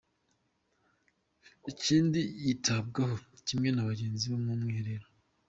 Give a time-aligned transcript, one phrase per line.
[1.71, 3.15] Ikindi yitabwagaho
[3.45, 5.07] kimwe na bagenzi be mu mwihero.